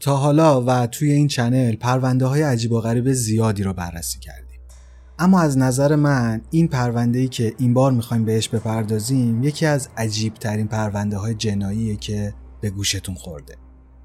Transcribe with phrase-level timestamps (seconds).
[0.00, 4.60] تا حالا و توی این چنل پرونده های عجیب و غریب زیادی رو بررسی کردیم.
[5.18, 9.88] اما از نظر من این پرونده ای که این بار می‌خوایم بهش بپردازیم یکی از
[9.96, 13.56] عجیب ترین پرونده های جناییه که به گوشتون خورده.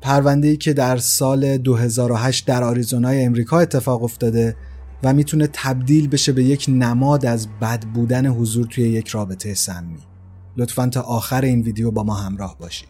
[0.01, 4.55] پرونده ای که در سال 2008 در آریزونای امریکا اتفاق افتاده
[5.03, 9.99] و می‌تونه تبدیل بشه به یک نماد از بد بودن حضور توی یک رابطه سمی.
[10.57, 12.88] لطفا تا آخر این ویدیو با ما همراه باشید.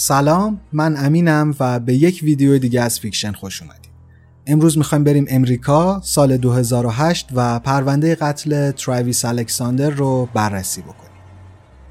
[0.00, 3.90] سلام من امینم و به یک ویدیو دیگه از فیکشن خوش اومدید.
[4.46, 11.12] امروز می‌خوایم بریم امریکا سال 2008 و پرونده قتل تراویس الکساندر رو بررسی بکنیم.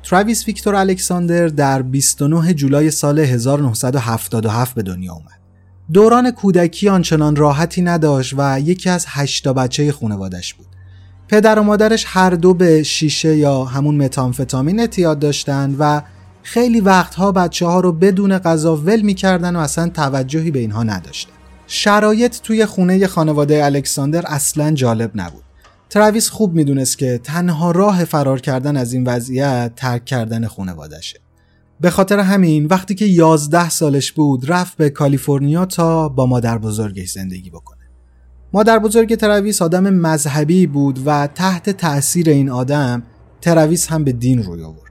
[0.04, 5.40] تراویس ویکتور الکساندر در 29 جولای سال 1977 به دنیا اومد.
[5.94, 10.68] دوران کودکی آنچنان راحتی نداشت و یکی از هشتا بچه خانوادش بود.
[11.28, 16.02] پدر و مادرش هر دو به شیشه یا همون متامفتامین اعتیاد داشتند و
[16.48, 21.32] خیلی وقتها بچه ها رو بدون غذا ول می‌کردن و اصلا توجهی به اینها نداشتن.
[21.68, 25.44] شرایط توی خونه خانواده الکساندر اصلا جالب نبود.
[25.90, 31.20] ترویس خوب می‌دونست که تنها راه فرار کردن از این وضعیت ترک کردن خانوادشه
[31.82, 37.12] به خاطر همین وقتی که 11 سالش بود رفت به کالیفرنیا تا با مادر بزرگش
[37.12, 37.84] زندگی بکنه.
[38.54, 43.04] مادر بزرگ ترویس آدم مذهبی بود و تحت تأثیر این آدم
[43.42, 44.87] ترویس هم به دین روی آورد.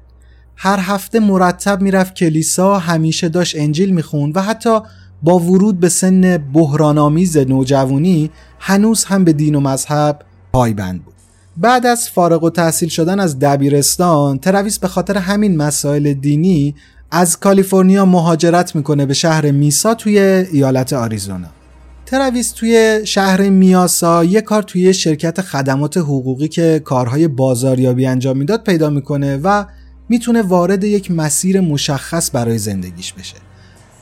[0.56, 4.78] هر هفته مرتب می‌رفت کلیسا همیشه داشت انجیل می‌خوند و حتی
[5.22, 10.22] با ورود به سن بحران‌آمیز نوجوانی هنوز هم به دین و مذهب
[10.52, 11.14] پایبند بود.
[11.56, 16.74] بعد از فارغ التحصیل شدن از دبیرستان ترویس به خاطر همین مسائل دینی
[17.10, 21.48] از کالیفرنیا مهاجرت می‌کنه به شهر میسا توی ایالت آریزونا.
[22.06, 28.64] ترویس توی شهر میسا یه کار توی شرکت خدمات حقوقی که کارهای بازاریابی انجام می‌داد
[28.64, 29.64] پیدا می‌کنه و
[30.08, 33.36] می‌تونه وارد یک مسیر مشخص برای زندگیش بشه.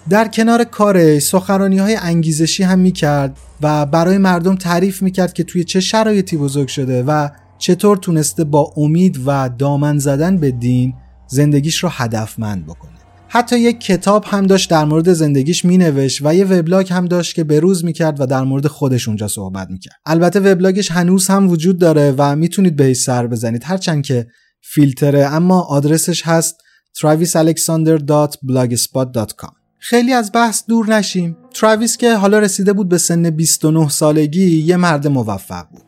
[0.09, 5.65] در کنار کارش سخرانی های انگیزشی هم می‌کرد و برای مردم تعریف می‌کرد که توی
[5.65, 7.29] چه شرایطی بزرگ شده و
[7.59, 10.95] چطور تونسته با امید و دامن زدن به دین
[11.29, 12.91] زندگیش رو هدفمند بکنه.
[13.29, 17.45] حتی یک کتاب هم داشت در مورد زندگیش مینوشت و یه وبلاگ هم داشت که
[17.45, 19.95] بروز می‌کرد و در مورد خودش اونجا صحبت می‌کرد.
[20.07, 23.63] البته وبلاگش هنوز هم وجود داره و می‌تونید بهش سر بزنید.
[23.65, 24.27] هرچند که
[24.67, 26.57] فیلتره اما آدرسش هست
[26.99, 31.37] travisalexander.blogspot.com خیلی از بحث دور نشیم.
[31.55, 35.83] تراویس که حالا رسیده بود به سن 29 سالگی یه مرد موفق بود.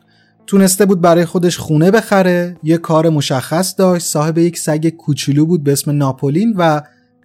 [0.47, 5.63] تونسته بود برای خودش خونه بخره یه کار مشخص داشت صاحب یک سگ کوچولو بود
[5.63, 6.81] به اسم ناپولین و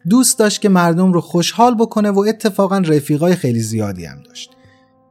[0.09, 4.51] دوست داشت که مردم رو خوشحال بکنه و اتفاقا رفیقای خیلی زیادی هم داشت.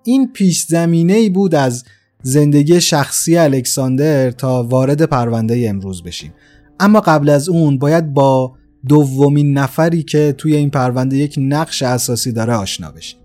[0.04, 1.84] این پیش زمینه ای بود از
[2.24, 6.34] زندگی شخصی الکساندر تا وارد پرونده امروز بشیم.
[6.80, 8.54] اما قبل از اون باید با
[8.88, 13.20] دومین نفری که توی این پرونده یک نقش اساسی داره آشنا بشیم.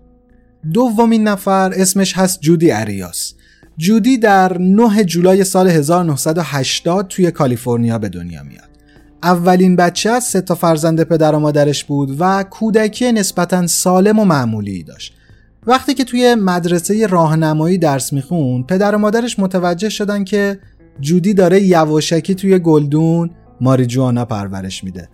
[0.73, 3.33] دومین نفر اسمش هست جودی اریاس.
[3.77, 8.69] جودی در 9 جولای سال 1980 توی کالیفرنیا به دنیا میاد.
[9.23, 14.25] اولین بچه از سه تا فرزند پدر و مادرش بود و کودکی نسبتا سالم و
[14.25, 15.16] معمولی داشت.
[15.67, 20.59] وقتی که توی مدرسه راهنمایی درس میخون پدر و مادرش متوجه شدن که
[20.99, 23.29] جودی داره یواشکی توی گلدون
[23.61, 25.09] ماریجوانا پرورش میده.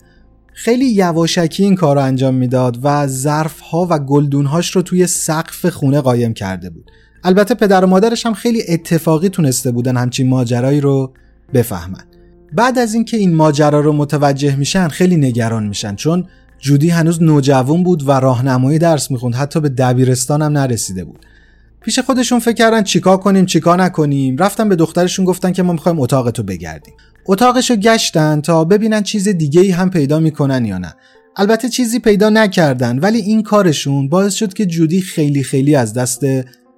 [0.53, 5.07] خیلی یواشکی این کار رو انجام می‌داد و ظرف ها و گلدون هاش رو توی
[5.07, 6.91] سقف خونه قایم کرده بود.
[7.23, 11.13] البته پدر و مادرش هم خیلی اتفاقی تونسته بودن همچین ماجرایی رو
[11.53, 12.03] بفهمن.
[12.53, 16.25] بعد از اینکه این ماجرا رو متوجه میشن خیلی نگران میشن چون
[16.63, 19.35] جودی هنوز نوجوان بود و راهنمایی درس می‌خوند.
[19.35, 21.25] حتی به دبیرستان هم نرسیده بود.
[21.81, 24.37] پیش خودشون فکر کردن چیکار کنیم چیکار نکنیم.
[24.37, 26.93] رفتن به دخترشون گفتن که ما می‌خوایم اتاقتو بگردیم.
[27.25, 30.93] اتاقشو گشتن تا ببینن چیز دیگه ای هم پیدا می‌کنن یا نه.
[31.35, 36.21] البته چیزی پیدا نکردن ولی این کارشون باعث شد که جودی خیلی خیلی از دست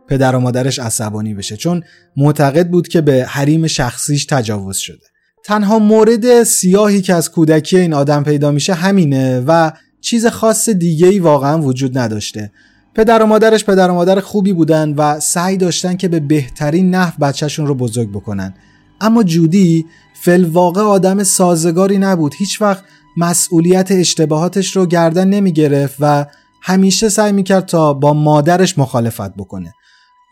[0.08, 1.58] پدر و مادرش عصبانی بشه.
[1.58, 1.84] چون
[2.18, 5.06] معتقد بود که به حریم شخصیش تجاوز شده.
[5.46, 9.72] تنها مورد سیاهی که از کودکی این آدم پیدا میشه همینه و
[10.02, 12.52] چیز خاص دیگه ای واقعا وجود نداشته.
[12.96, 17.20] پدر و مادرش پدر و مادر خوبی بودن و سعی داشتن که به بهترین نحو
[17.22, 18.54] بچهشون رو بزرگ بکنن.
[19.02, 19.86] اما جودی
[20.22, 22.34] فلواقع آدم سازگاری نبود.
[22.38, 22.84] هیچ وقت
[23.18, 26.26] مسئولیت اشتباهاتش رو گردن نمی گرفت و
[26.62, 29.74] همیشه سعی می‌کرد تا با مادرش مخالفت بکنه.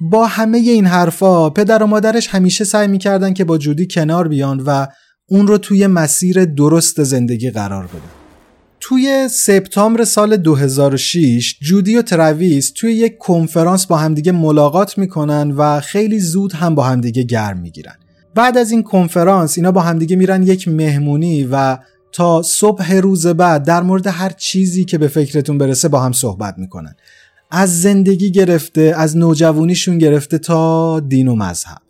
[0.02, 4.60] با همه این حرفا پدر و مادرش همیشه سعی می‌کردن که با جودی کنار بیان
[4.60, 4.88] و
[5.28, 8.24] اون رو توی مسیر درست زندگی قرار بدن
[8.80, 15.80] توی سپتامبر سال 2006 جودی و ترویس توی یک کنفرانس با همدیگه ملاقات می‌کنن و
[15.80, 17.96] خیلی زود هم با همدیگه گرم می‌گیرن.
[18.36, 21.78] بعد از این کنفرانس اینا با همدیگه میرن یک مهمونی و
[22.12, 26.56] تا صبح روز بعد در مورد هر چیزی که به فکرتون برسه با هم صحبت
[26.58, 26.96] می‌کنن.
[27.52, 31.82] از زندگی گرفته از نوجوانیشون گرفته تا دین و مذهب.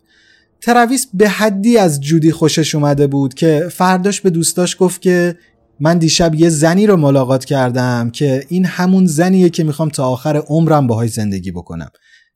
[0.64, 5.36] ترویس به حدی از جودی خوشش اومده بود که فرداش به دوستاش گفت که
[5.80, 10.36] من دیشب یه زنی رو ملاقات کردم که این همون زنیه که می‌خوام تا آخر
[10.36, 11.90] عمرم باهاش زندگی بکنم.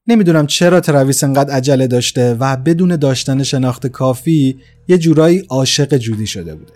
[0.07, 4.57] نمی‌دونم چرا ترویس انقدر عجله داشته و بدون داشتن شناخت کافی
[4.89, 6.73] یه جورایی عاشق جودی شده بوده.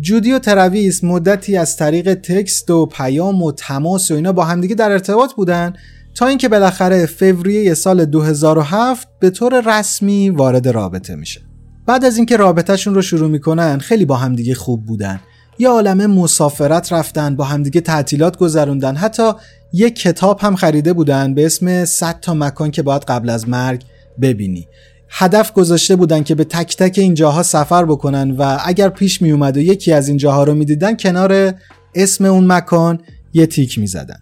[0.00, 4.74] جودی و ترویس مدتی از طریق text و پیام و تماس و اینا با همدیگه
[4.74, 5.72] در ارتباط بودن
[6.16, 11.40] تا اینکه بالاخره فوریه سال 2007 به طور رسمی وارد رابطه میشه.
[11.86, 15.20] بعد از اینکه رابطهشون رو شروع می‌کنن خیلی با همدیگه خوب بودن.
[15.58, 18.96] یه عالمه مسافرت رفتن با همدیگه تعطیلات گذروندن.
[18.96, 19.32] حتی
[19.72, 23.84] یه کتاب هم خریده بودن به اسم 100 تا مکان که باید قبل از مرگ
[24.20, 24.68] ببینی.
[25.08, 29.30] هدف گذاشته بودن که به تک تک این جاها سفر بکنن و اگر پیش می
[29.30, 31.54] اومد و یکی از این جاها رو می‌دیدن کنار
[31.94, 33.00] اسم اون مکان
[33.32, 34.18] یه تیک می زدن.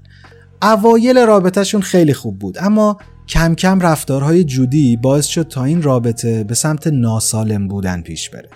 [0.62, 2.98] اوایل رابطهشون خیلی خوب بود اما
[3.28, 8.48] کم کم رفتارهای جودی باعث شد تا این رابطه به سمت ناسالم بودن پیش بره.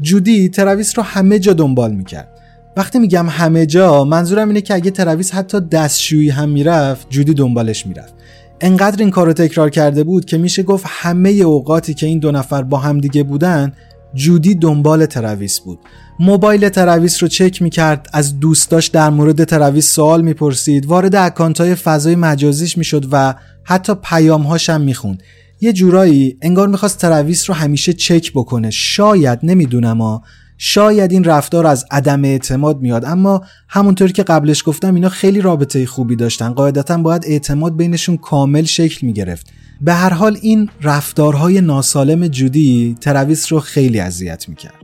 [0.00, 2.28] جودی ترویس رو همه جا دنبال می‌کرد.
[2.76, 7.86] وقتی میگم همه جا منظورم اینه که اگه ترویس حتی دستشویی هم می‌رفت جودی دنبالش
[7.86, 8.14] می‌رفت.
[8.60, 12.32] انقدر این کار رو تکرار کرده بود که میشه گفت همه اوقاتی که این دو
[12.32, 13.72] نفر با هم دیگه بودن
[14.14, 15.78] جودی دنبال ترویس بود
[16.20, 18.08] موبایل ترویس رو چک می‌کرد.
[18.12, 20.86] از دوستاش در مورد ترویس سوال می‌پرسید.
[20.86, 25.22] وارد account های فضای مجازیش می‌شد و حتی پیامهاش هم می‌خوند.
[25.60, 28.70] یه جورایی انگار می‌خواست ترویس رو همیشه چک بکنه.
[28.70, 30.20] شاید نمی‌دونم
[30.58, 33.04] شاید این رفتار از عدم اعتماد میاد.
[33.04, 36.48] اما همونطوری که قبلش گفتم اینا خیلی رابطه خوبی داشتن.
[36.48, 39.46] قاعدتا باید اعتماد بینشون کامل شکل می‌گرفت.
[39.80, 44.81] به هر حال این رفتارهای ناسالم جودی ترویس رو خیلی اذیت می‌کرد.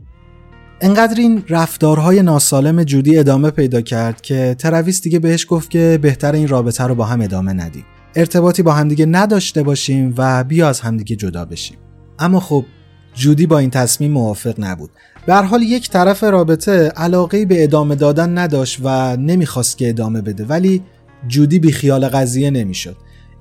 [0.81, 6.31] انقدر این رفتارهای ناسالم جودی ادامه پیدا کرد که ترویس دیگه بهش گفت که بهتر
[6.31, 7.85] این رابطه رو با هم ادامه ندیم.
[8.15, 11.77] ارتباطی با همدیگه نداشته باشیم و بیا از همدیگه جدا بشیم.
[12.19, 12.65] اما خب
[13.13, 14.89] جودی با این تصمیم موافق نبود.
[15.25, 20.45] به حال یک طرف رابطه علاقه به ادامه دادن نداشت و نمی‌خواست که ادامه بده
[20.45, 20.83] ولی
[21.27, 22.95] جودی بی خیال قضیه نمی‌شد.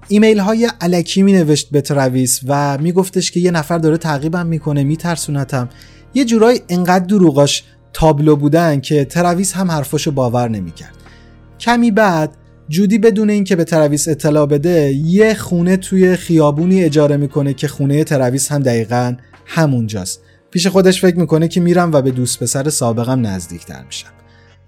[0.09, 4.85] ایمیل های الکی می نوشت به ترویس و میگفتش که یه نفر داره تعقیبم می‌کنه
[4.85, 5.69] میترسونتم.
[6.19, 10.95] یه جورایی انقدر دروغاش تابلو بودن که ترویس هم حرفاشو باور نمی‌کرد.
[11.61, 12.37] کمی بعد
[12.69, 18.05] جودی بدون اینکه به ترویس اطلاع بده یه خونه توی خیابونی اجاره می‌کنه که خونه
[18.05, 20.21] ترویس هم دقیقا همونجاست.
[20.51, 24.09] پیش خودش فکر می‌کنه که میرم و به دوست پسر سابقم نزدیکتر میشم.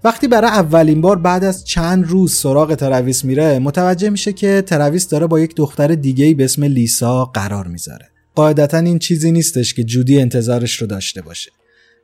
[0.03, 5.09] وقتی برای اولین بار بعد از چند روز سراغ ترویس میره متوجه میشه که ترویس
[5.09, 8.10] داره با یک دختر دیگه به اسم لیسا قرار می‌ذاره.
[8.35, 11.51] قاعدتا این چیزی نیستش که جودی انتظارش رو داشته باشه.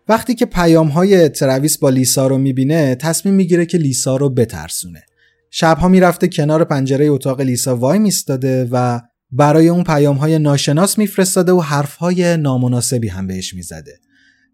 [0.08, 5.04] وقتی که پیام های ترویس با لیسا رو می‌بینه تصمیم می‌گیره که لیسا رو بترسونه.
[5.52, 9.00] شبها می‌رفته کنار پنجره اتاق لیسا وای میستاده و
[9.32, 14.00] برای اون پیام های ناشناس میفرستاده و حرف های نامناسبی هم بهش می‌زده.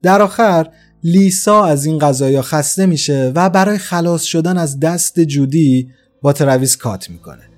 [0.01, 0.70] در آخر
[1.03, 5.89] لیسا از این قضایا خسته میشه و برای خلاص شدن از دست جودی
[6.22, 7.52] با ترویس کات می‌کنه.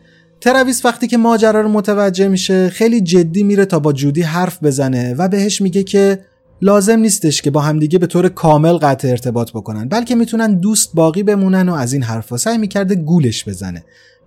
[0.45, 5.13] ترویس وقتی که ماجرا رو متوجه میشه خیلی جدی میره تا با جودی حرف بزنه
[5.13, 6.19] و بهش میگه که
[6.61, 11.23] لازم نیستش که با همدیگه به طور کامل قطع ارتباط بکنن بلکه می‌تونن دوست باقی
[11.23, 13.83] بمونن و از این حرفا سعی می‌کرده گولش بزنه.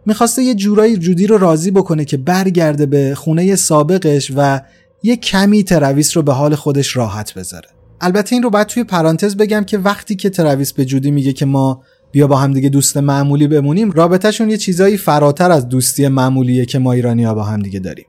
[0.06, 4.60] می‌خواسته یه جورایی جودی رو راضی بکنه که برگرده به خونه سابقش و
[5.02, 7.68] یه کمی ترویس رو به حال خودش راحت بذاره.
[8.00, 11.46] البته این رو باید توی پرانتز بگم که وقتی که ترویس به جودی میگه که
[11.46, 13.90] ما بیا با هم دیگه دوست معمولی بمونیم.
[13.90, 18.06] رابطهشون یه چیزایی فراتر از دوستی معمولیه که ما ایرانی ها با هم دیگه داریم.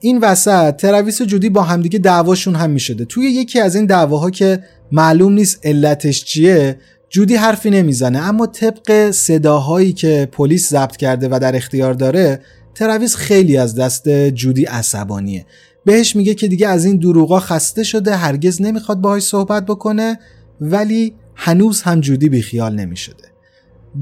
[0.00, 3.04] این وسط ترویس و جودی با همدیگه دعواشون هم می‌شده.
[3.04, 6.78] توی یکی از این دعواها که معلوم نیست علتش چیه
[7.10, 8.18] جودی حرفی نمی‌زنه.
[8.18, 12.40] اما طبق صداهایی که پلیس ضبط کرده و در اختیار داره
[12.74, 15.46] ترویس خیلی از دست جودی عصبانیه.
[15.84, 20.18] بهش میگه که دیگه از این دروغا خسته شده هرگز نمی‌خواد باهاش صحبت بکنه
[20.60, 23.31] ولی هنوز هم جودی بیخیال نمی‌شده.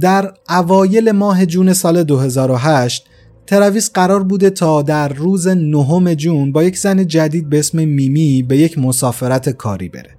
[0.01, 3.07] در اوایل ماه جون سال 2008
[3.47, 8.43] ترویس قرار بوده تا در روز نهم جون با یک زن جدید به اسم میمی
[8.43, 10.17] به یک مسافرت کاری بره.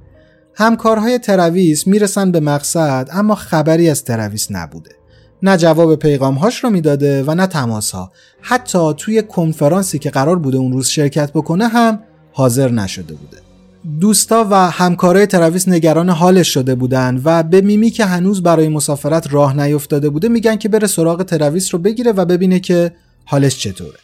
[0.55, 4.91] همکارهای ترویس می‌رسن به مقصد اما خبری از ترویس نبوده.
[5.43, 8.11] نه جواب پیغامهاش رو می‌داده و نه تماسها.
[8.41, 11.99] حتی توی کنفرانسی که قرار بوده اون روز شرکت بکنه هم
[12.31, 13.50] حاضر نشده بوده.
[13.99, 19.33] دوستا و همکارای ترویس نگران حالش شده بودن و به میمی که هنوز برای مسافرت
[19.33, 22.91] راه نیفتاده بوده میگن که بره سراغ ترویس رو بگیره و ببینه که
[23.25, 23.99] حالش چطوره.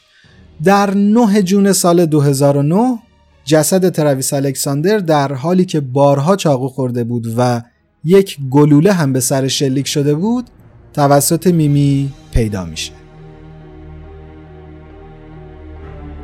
[0.63, 2.99] در 9 جون سال 2009
[3.45, 7.61] جسد ترویس الکساندر در حالی که بارها چاقو خورده بود و
[8.03, 10.45] یک گلوله هم به سر شلیک شده بود
[10.93, 12.96] توسط میمی پیدا میشه.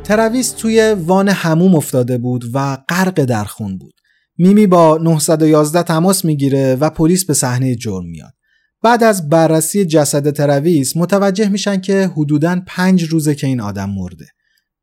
[0.04, 3.94] ترویس توی وان هموم افتاده بود و غرق در خون بود
[4.38, 8.34] میمی با 911 تماس می‌گیره و پلیس به صحنه جرم میاد
[8.84, 14.26] بعد از بررسی جسد ترویس متوجه میشن که حدوداً پنج روزه که این آدم مرده.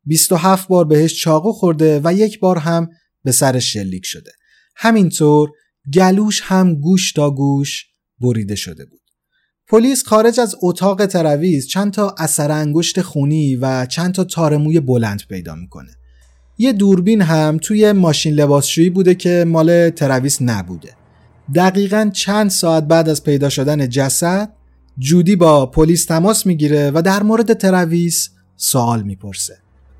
[0.05, 2.89] 27 بار بهش چاقو خورده و یک بار هم
[3.25, 4.31] به سر شلیک شده.
[4.77, 5.51] همینطور
[5.95, 7.87] گلوش هم گوش تا گوش
[8.21, 9.00] بریده شده بود.
[9.71, 14.81] پلیس خارج از اتاق ترویس چند تا اثر انگشت خونی و چند تا تار موی
[14.81, 15.91] بلند پیدا می‌کنه.
[16.59, 20.89] یه دوربین هم توی ماشین لباسشویی بوده که مال ترویس نبوده.
[21.55, 24.53] دقیقا چند ساعت بعد از پیدا شدن جسد
[24.99, 29.59] جودی با پلیس تماس می‌گیره و در مورد ترویس سوال می‌پرسه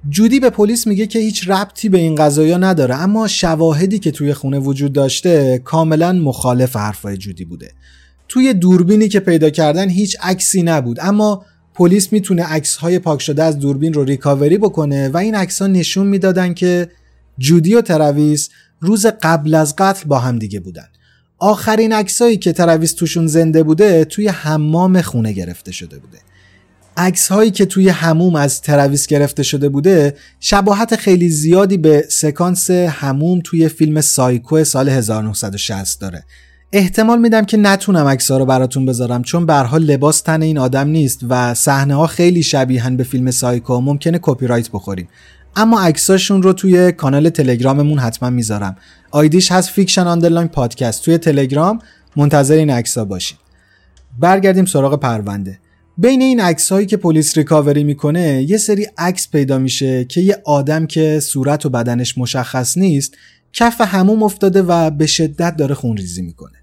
[0.09, 4.35] جودی به پلیس میگه که هیچ ربطی به این قضایا نداره اما شواهدی که توی
[4.35, 7.73] خونه وجود داشته کاملا مخالف حرفای جودی بوده
[8.31, 10.99] توی دوربینی که پیدا کردن هیچ عکسی نبود.
[11.01, 11.45] اما
[11.75, 15.69] پلیس می‌تونه عکس های پاک شده از دوربین رو recovery بکنه و این عکس ها
[15.69, 16.89] نشون می‌دادن که
[17.39, 18.49] جودی و ترویس
[18.81, 20.87] روز قبل از قتل با هم دیگه بودن.
[21.39, 26.19] آخرین عکسایی که ترویس توشون زنده بوده توی حمام خونه گرفته شده بوده.
[26.97, 32.71] عکس هایی که توی حموم از ترویس گرفته شده بوده شباهت خیلی زیادی به سکانس
[32.71, 36.25] حموم توی فیلم سایکو سال 1960 داره.
[36.73, 40.89] احتمال میدم که نتونم عکس ها رو براتون بذارم چون به لباس تن این آدم
[40.89, 43.81] نیست و صحنه ها خیلی شبیهن به فیلم سایکو.
[43.81, 45.09] ممکنه کپی رایت بخوریم.
[45.57, 48.77] اما عکساشون رو توی کانال تلگراممون حتما می‌ذارم.
[49.11, 51.79] آیدیش هست فیکشن underline پادکست توی تلگرام
[52.17, 53.39] منتظر این عکسا باشید.
[54.19, 55.59] برگردیم سراغ پرونده.
[55.99, 60.43] بین این عکس هایی که پلیس ریکاوری می‌کنه یه سری عکس پیدا میشه که یه
[60.45, 63.15] آدم که صورت و بدنش مشخص نیست
[63.53, 66.60] کف هموم افتاده و به شدت داره خونریزی می‌کنه.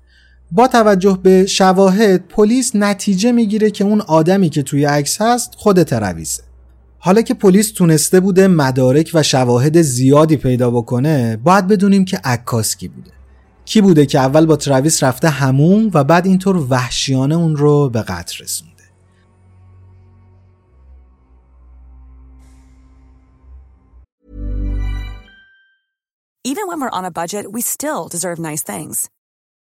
[0.51, 5.84] با توجه به شواهد پلیس نتیجه می‌گیره که اون آدمی که توی عکس هست خود
[5.84, 6.44] ترویسه
[7.00, 12.75] حالا که پلیس تونسته بوده مدارک و شواهد زیادی پیدا بکنه باید بدونیم که عکاس
[12.75, 13.12] کی بوده.
[13.66, 18.01] کی بوده که اول با ترویس رفته همون و بعد اینطور وحشیانه اون رو به
[18.01, 18.74] قتل رسونده.
[26.48, 29.10] Even when we're on a budget, we still deserve nice things.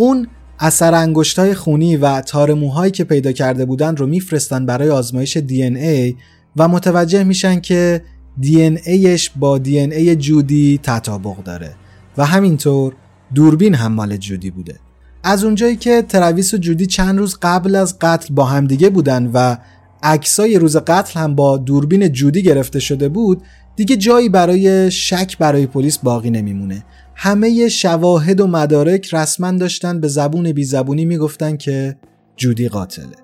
[0.00, 0.28] اون
[0.58, 5.62] اثر انگشتای خونی و تار موهایی که پیدا کرده بودن رو میفرستن برای آزمایش دی
[5.62, 6.16] ای
[6.56, 8.02] و متوجه میشن که
[8.38, 11.74] دی ایش با دی ای جودی تطابق داره
[12.18, 12.92] و همینطور
[13.34, 14.76] دوربین هم مال جودی بوده.
[15.22, 19.56] از اونجایی که ترویس و جودی چند روز قبل از قتل با همدیگه بودن و
[20.02, 23.42] عکسای روز قتل هم با دوربین جودی گرفته شده بود
[23.76, 26.84] دیگه جایی برای شک برای پلیس باقی نمیمونه.
[27.22, 31.96] همه شواهد و مدارک رسما داشتن به زبون بی زبونی می‌گفتن که
[32.36, 33.16] جودی قاتله.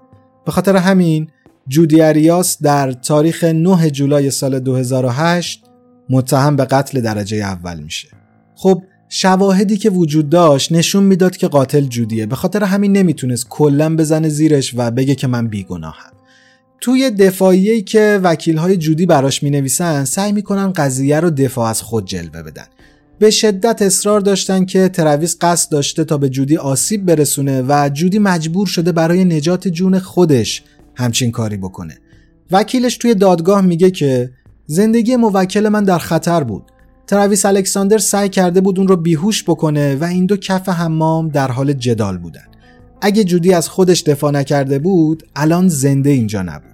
[0.46, 1.28] به خاطر همین
[1.68, 5.64] جودی اریاس در تاریخ 9 جولای سال 2008
[6.10, 8.08] متهم به قتل درجه اول میشه.
[8.54, 12.26] خب شواهدی که وجود داشت نشون می‌داد که قاتل جودیه.
[12.26, 16.12] به خاطر همین نمی‌تونست کلا بزنه زیرش و بگه که من بیگناهم.
[16.80, 22.42] توی دفاعیه‌ای که وکیل‌های جودی براش می‌نویسن سعی می‌کنن قضیه رو دفاع از خود جلوه
[22.42, 22.66] بدن.
[23.18, 28.18] به شدت اصرار داشتن که ترویس قصد داشته تا به جودی آسیب برسونه و جودی
[28.18, 30.62] مجبور شده برای نجات جون خودش
[30.94, 31.99] همچین کاری بکنه.
[32.50, 34.30] وکیلش توی دادگاه میگه که
[34.66, 36.62] زندگی موکل من در خطر بود.
[37.06, 41.50] ترویس الکساندر سعی کرده بود اون رو بیهوش بکنه و این دو کف حمام در
[41.50, 42.44] حال جدال بودن.
[43.00, 46.70] اگه جودی از خودش دفاع نکرده بود الان زنده اینجا نبود.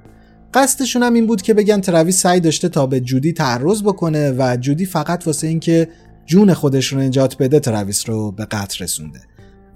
[0.54, 4.56] قصدشون هم این بود که بگن ترویس سعی داشته تا به جودی تعرض بکنه و
[4.60, 5.88] جودی فقط واسه اینکه
[6.26, 9.20] جون خودش رو نجات بده ترویس رو به قتل رسونده.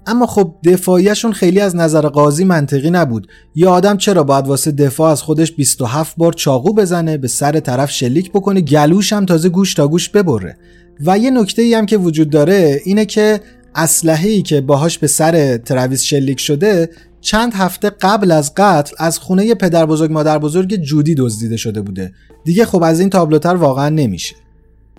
[0.07, 3.27] اما خب دفاعیشون خیلی از نظر قاضی منطقی نبود.
[3.55, 7.91] یه آدم چرا باید واسه دفاع از خودش 27 بار چاقو بزنه به سر طرف
[7.91, 10.57] شلیک بکنه گلوش هم تازه گوش تا گوش ببره؟
[11.05, 13.41] و یه نکته ای هم که وجود داره اینه که
[13.75, 16.89] اسلحه ای که باهاش به سر ترویس شلیک شده
[17.21, 22.11] چند هفته قبل از قتل از خونه پدر بزرگ مادر بزرگ جودی دزدیده شده بوده.
[22.43, 24.35] دیگه خب از این تابلوتر واقعا نمیشه.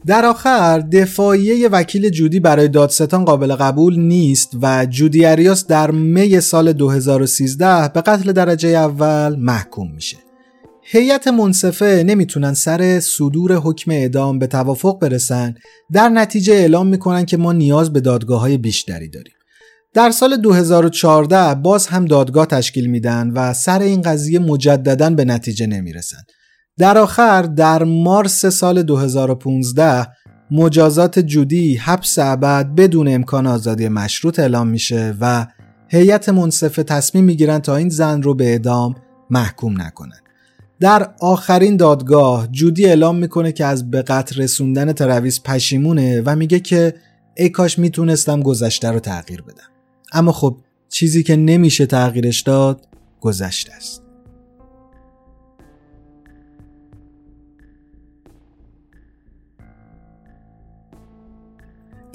[0.07, 6.41] در آخر دفاعیه وکیل جودی برای دادستان قابل قبول نیست و جودی اریاس در می
[6.41, 10.17] سال 2013 به قتل درجه اول محکوم میشه.
[10.83, 15.55] هیئت منصفه نمی‌تونن سر صدور حکم اعدام به توافق برسن
[15.93, 19.35] در نتیجه اعلام می‌کنن که ما نیاز به دادگاه های بیشتری داریم.
[19.95, 25.67] در سال 2014 باز هم دادگاه تشکیل میدن و سر این قضیه مجددا به نتیجه
[25.67, 26.23] نمی‌رسن.
[26.79, 30.09] در آخر در مارس سال 2015
[30.51, 35.47] مجازات جودی حبس ابد بدون امکان آزادی مشروط اعلام میشه و
[35.89, 38.95] هیئت منصفه تصمیم می‌گیرن تا این زن رو به اعدام
[39.31, 40.21] محکوم نکنن.
[40.81, 46.61] در آخرین دادگاه جودی اعلام می‌کنه که از به قتل رسوندن ترویس پشیمونه و میگه
[46.61, 46.95] که
[47.37, 49.69] ای کاش می‌تونستم گذشته رو تغییر بدم.
[50.13, 50.57] اما خب
[50.89, 52.87] چیزی که نمیشه تغییرش داد
[53.21, 54.08] گذشته است.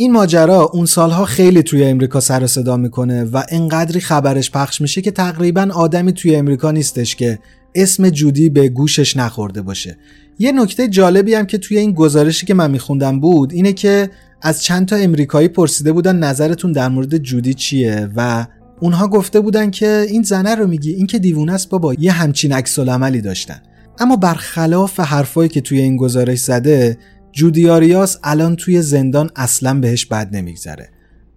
[0.03, 5.01] این ماجرا اون سالها خیلی توی امریکا سر صدا می‌کنه و انقدری خبرش پخش میشه
[5.01, 7.39] که تقریبا آدمی توی امریکا نیستش که
[7.75, 9.97] اسم جودی به گوشش نخورده باشه.
[10.39, 14.09] یه نکته جالبی هم که توی این گزارشی که من میخوندم بود اینه که
[14.41, 18.47] از چند تا امریکایی پرسیده بودن نظرتون در مورد جودی چیه و
[18.79, 22.53] اونها گفته بودن که این زنه رو میگی این که دیوونه است بابا یه همچین
[22.53, 23.61] عکس عملی داشتن.
[23.99, 26.97] اما برخلاف حرفایی که توی این گزارش زده
[27.33, 30.89] جودیاریاس الان توی زندان اصلا بهش بد نمیگذره.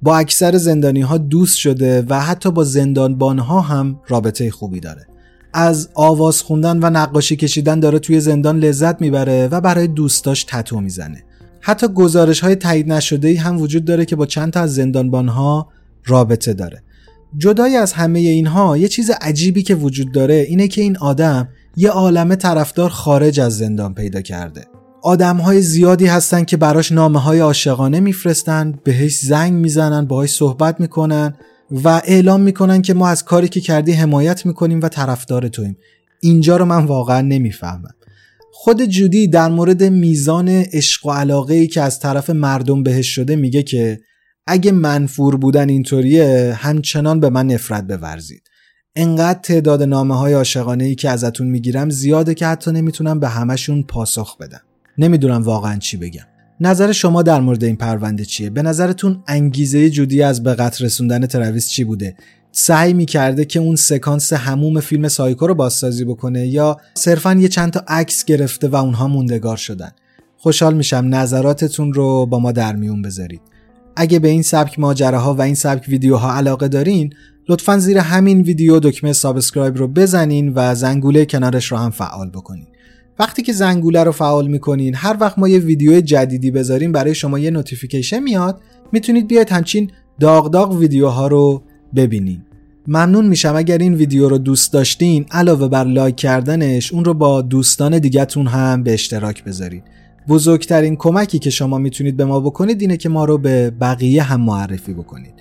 [0.03, 5.07] با اکثر زندانی ها دوست شده و حتی با زندانبان ها هم رابطه خوبی داره.
[5.53, 10.81] از آواز خوندن و نقاشی کشیدن داره توی زندان لذت می‌بره و برای دوستاش تتو
[10.81, 11.23] می‌زنه.
[11.61, 15.69] حتی گزارش های تایید نشده هم وجود داره که با چند تا از زندانبان ها
[16.07, 16.83] رابطه داره.
[17.37, 21.91] جدای از همه اینها یه چیز عجیبی که وجود داره اینه که این آدم یه
[21.91, 24.65] عالمه طرفدار خارج از زندان پیدا کرده.
[25.07, 30.81] آدم های زیادی هستن که براش نامه های عاشقانه میفرستن بهش زنگ می‌زنن باهاش صحبت
[30.81, 31.35] می‌کنن
[31.71, 35.77] و اعلام می‌کنن که ما از کاری که کردی حمایت می‌کنیم و طرفدار تویم.
[36.23, 37.95] اینجا رو من واقعا نمی‌فهمم.
[38.53, 43.37] خود جودی در مورد میزان عشق و علاقه ای که از طرف مردم بهش شده
[43.37, 44.01] میگه که
[44.47, 48.43] اگه منفور بودن اینطوریه همچنان به من نفرت بورزید.
[48.97, 53.83] انقدر تعداد نامه های عاشقانه ای که ازتون می‌گیرم زیاده که حتی نمی‌تونم به همشون
[53.83, 54.61] پاسخ بدم.
[54.99, 56.25] نمی‌دونم واقعا چی بگم.
[56.61, 61.27] نظر شما در مورد این پرونده چیه؟ به نظرتون انگیزه جودی از به قتل رسوندن
[61.27, 62.17] ترویس چی بوده؟
[62.53, 67.73] سعی می‌کرده که اون سکانس هموم فیلم سایکو رو بازسازی بکنه یا صرفا یه چند
[67.73, 69.91] تا عکس گرفته و اونها موندگار شدن؟
[70.37, 73.41] خوشحال میشم نظراتتون رو با ما در میون بذارید.
[73.97, 77.13] اگه به این سبک ماجراها و این سبک ویدیوها علاقه دارین
[77.49, 82.67] لطفا زیر همین ویدیو دکمه subscribe رو بزنین و زنگوله کنارش رو هم فعال بکنین.
[83.19, 87.39] وقتی که زنگوله رو فعال می‌کنین هر وقت ما یه ویدیو جدیدی بذاریم برای شما
[87.39, 88.61] یه notification میاد
[88.93, 91.63] می‌تونید بیاید همچین داغ داغ ویدیوها رو
[91.97, 92.43] ببینین.
[92.89, 97.43] ممنون میشم اگر این ویدیو رو دوست داشتین علاوه بر لایک کردنش اون رو با
[97.43, 99.83] دوستان دیگهتون هم به اشتراک بذارید
[100.29, 104.41] بزرگترین کمکی که شما می‌تونید به ما بکنید اینه که ما رو به بقیه هم
[104.41, 105.35] معرفی بکنید.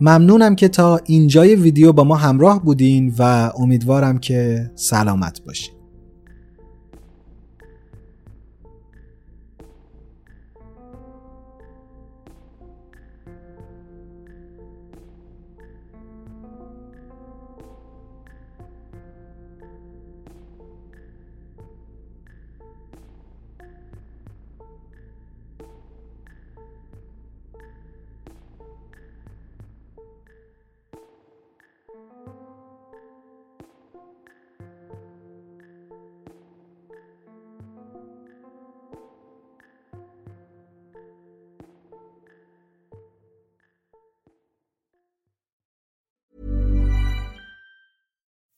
[0.00, 5.73] ممنونم که تا اینجای ویدیو با ما همراه بودین و امیدوارم که سلامت باشین.